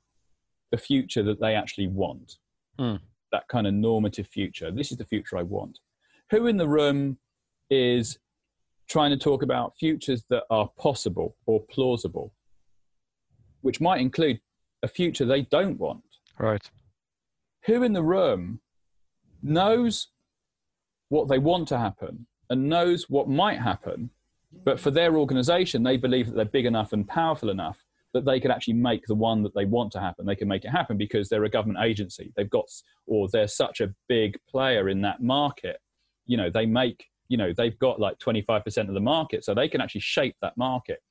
[0.71, 2.39] the future that they actually want.
[2.79, 2.99] Mm.
[3.31, 4.73] that kind of normative future.
[4.73, 5.79] This is the future i want
[6.35, 7.16] who in the room
[7.70, 8.18] is
[8.89, 12.32] trying to talk about futures that are possible or plausible
[13.61, 14.39] which might include
[14.82, 16.03] a future they don't want?
[16.39, 16.70] Right.
[17.66, 18.61] Who in the room
[19.43, 20.09] knows
[21.09, 24.11] what they want to happen and knows what might happen
[24.64, 27.78] but for their organization they believe that they're big enough and powerful enough
[28.12, 30.24] that they can actually make the one that they want to happen.
[30.24, 32.32] They can make it happen because they're a government agency.
[32.37, 32.66] They've got
[33.07, 35.78] or they're such a big player in that market
[36.27, 39.68] you know they make you know they've got like 25% of the market so they
[39.68, 41.03] can actually shape that market.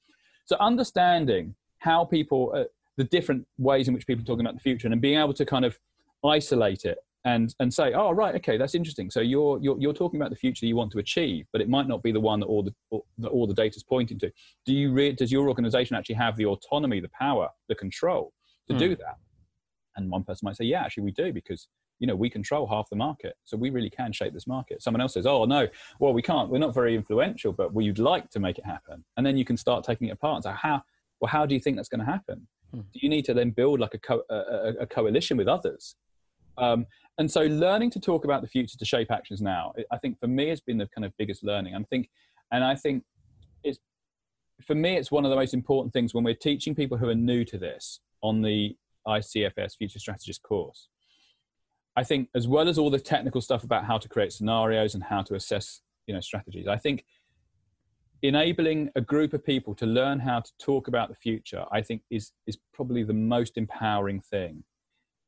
[0.45, 2.63] So understanding how people uh,
[2.97, 5.45] the different ways in which people are talking about the future and being able to
[5.45, 5.77] kind of
[6.23, 9.09] isolate it and and say oh right okay that's interesting.
[9.09, 11.87] So you're you're, you're talking about the future you want to achieve but it might
[11.87, 12.73] not be the one that all the
[13.19, 14.31] that all the data is pointing to.
[14.65, 18.33] Do you re- does your organization actually have the autonomy the power the control
[18.67, 18.79] to mm.
[18.79, 19.17] do that?
[19.95, 21.67] And one person might say yeah actually we do because
[22.03, 24.83] you know we control half the market so we really can shape this market.
[24.83, 25.69] Someone else says oh no
[26.01, 29.05] well we can't we're not very influential but we'd like to make it happen.
[29.15, 30.83] And then you can start taking it apart and say how
[31.21, 32.45] well how do you think that's going to happen?
[32.71, 32.81] Hmm.
[32.91, 35.95] do you need to then build like a, co- a, a coalition with others?
[36.57, 36.87] Um,
[37.19, 40.27] and so learning to talk about the future to shape actions now i think for
[40.27, 41.73] me has been the kind of biggest learning.
[41.73, 42.09] I think
[42.51, 43.03] and i think
[43.63, 43.79] it's
[44.67, 47.15] for me it's one of the most important things when we're teaching people who are
[47.15, 48.75] new to this on the
[49.07, 50.89] icfs future strategist course
[51.95, 55.03] i think as well as all the technical stuff about how to create scenarios and
[55.03, 57.05] how to assess you know strategies i think
[58.21, 62.01] enabling a group of people to learn how to talk about the future i think
[62.09, 64.63] is is probably the most empowering thing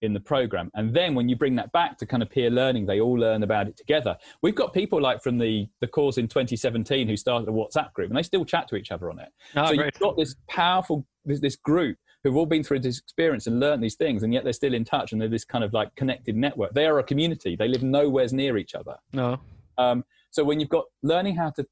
[0.01, 0.71] in the program.
[0.75, 3.43] And then when you bring that back to kind of peer learning, they all learn
[3.43, 4.15] about it together.
[4.41, 8.09] We've got people like from the, the course in 2017 who started a WhatsApp group
[8.09, 9.29] and they still chat to each other on it.
[9.55, 9.93] Oh, so great.
[9.93, 13.83] you've got this powerful, this, this group who've all been through this experience and learned
[13.83, 16.35] these things and yet they're still in touch and they're this kind of like connected
[16.35, 16.73] network.
[16.73, 17.55] They are a community.
[17.55, 18.95] They live nowhere near each other.
[19.13, 19.39] No.
[19.77, 21.63] Um, so when you've got learning how to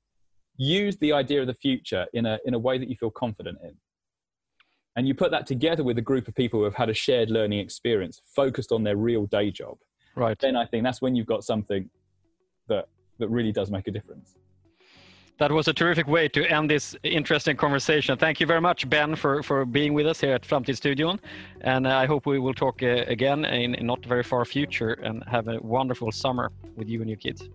[0.58, 3.58] use the idea of the future in a, in a way that you feel confident
[3.64, 3.76] in,
[4.96, 7.32] and you put that together with a group of people who have had a shared
[7.32, 9.80] learning experience focused on their real day job
[10.16, 11.90] right then i think that's when you've got something
[12.68, 12.88] that
[13.18, 14.36] that really does make a difference
[15.40, 18.18] that was a terrific way to end this interesting conversation.
[18.18, 21.20] Thank you very much, Ben, for, for being with us here at Framtidsstudion.
[21.62, 25.24] And I hope we will talk uh, again in, in not very far future and
[25.28, 27.50] have a wonderful summer with you and your kids.